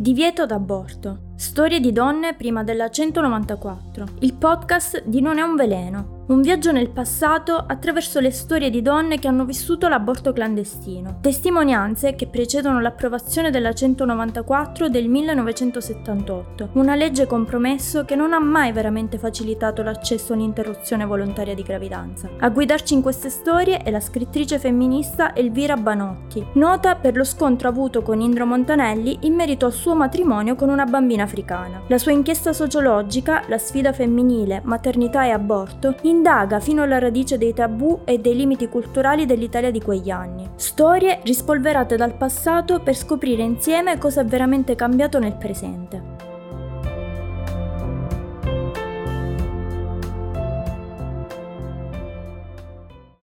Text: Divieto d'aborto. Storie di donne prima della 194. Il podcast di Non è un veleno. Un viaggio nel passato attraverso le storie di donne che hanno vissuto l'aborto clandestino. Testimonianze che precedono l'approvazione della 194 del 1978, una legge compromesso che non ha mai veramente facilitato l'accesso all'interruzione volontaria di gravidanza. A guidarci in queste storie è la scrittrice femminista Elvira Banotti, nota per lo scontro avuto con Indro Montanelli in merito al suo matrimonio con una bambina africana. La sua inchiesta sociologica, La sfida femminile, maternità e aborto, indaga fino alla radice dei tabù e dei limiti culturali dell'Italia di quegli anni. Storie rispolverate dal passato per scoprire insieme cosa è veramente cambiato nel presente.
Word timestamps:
Divieto 0.00 0.46
d'aborto. 0.46 1.29
Storie 1.40 1.80
di 1.80 1.90
donne 1.90 2.34
prima 2.34 2.62
della 2.62 2.90
194. 2.90 4.04
Il 4.18 4.34
podcast 4.34 5.04
di 5.06 5.22
Non 5.22 5.38
è 5.38 5.40
un 5.40 5.56
veleno. 5.56 6.18
Un 6.30 6.42
viaggio 6.42 6.70
nel 6.70 6.90
passato 6.90 7.56
attraverso 7.56 8.20
le 8.20 8.30
storie 8.30 8.70
di 8.70 8.82
donne 8.82 9.18
che 9.18 9.26
hanno 9.26 9.44
vissuto 9.44 9.88
l'aborto 9.88 10.32
clandestino. 10.32 11.18
Testimonianze 11.20 12.14
che 12.14 12.28
precedono 12.28 12.78
l'approvazione 12.78 13.50
della 13.50 13.72
194 13.72 14.88
del 14.88 15.08
1978, 15.08 16.68
una 16.74 16.94
legge 16.94 17.26
compromesso 17.26 18.04
che 18.04 18.14
non 18.14 18.32
ha 18.32 18.38
mai 18.38 18.70
veramente 18.70 19.18
facilitato 19.18 19.82
l'accesso 19.82 20.34
all'interruzione 20.34 21.04
volontaria 21.04 21.54
di 21.54 21.64
gravidanza. 21.64 22.30
A 22.38 22.48
guidarci 22.48 22.94
in 22.94 23.02
queste 23.02 23.28
storie 23.28 23.78
è 23.78 23.90
la 23.90 23.98
scrittrice 23.98 24.60
femminista 24.60 25.34
Elvira 25.34 25.76
Banotti, 25.76 26.46
nota 26.52 26.94
per 26.94 27.16
lo 27.16 27.24
scontro 27.24 27.66
avuto 27.66 28.02
con 28.02 28.20
Indro 28.20 28.46
Montanelli 28.46 29.18
in 29.22 29.34
merito 29.34 29.66
al 29.66 29.72
suo 29.72 29.96
matrimonio 29.96 30.54
con 30.54 30.68
una 30.68 30.84
bambina 30.84 31.26
africana. 31.30 31.82
La 31.86 31.98
sua 31.98 32.12
inchiesta 32.12 32.52
sociologica, 32.52 33.44
La 33.46 33.58
sfida 33.58 33.92
femminile, 33.92 34.60
maternità 34.64 35.24
e 35.24 35.30
aborto, 35.30 35.94
indaga 36.02 36.58
fino 36.58 36.82
alla 36.82 36.98
radice 36.98 37.38
dei 37.38 37.54
tabù 37.54 38.00
e 38.04 38.18
dei 38.18 38.34
limiti 38.34 38.68
culturali 38.68 39.26
dell'Italia 39.26 39.70
di 39.70 39.80
quegli 39.80 40.10
anni. 40.10 40.48
Storie 40.56 41.20
rispolverate 41.22 41.96
dal 41.96 42.14
passato 42.14 42.80
per 42.80 42.96
scoprire 42.96 43.42
insieme 43.42 43.98
cosa 43.98 44.22
è 44.22 44.24
veramente 44.24 44.74
cambiato 44.74 45.18
nel 45.18 45.36
presente. 45.36 46.29